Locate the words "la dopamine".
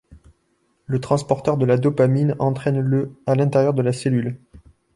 1.67-2.35